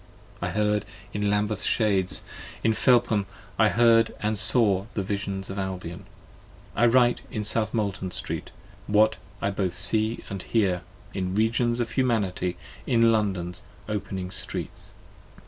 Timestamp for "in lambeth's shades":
1.13-2.23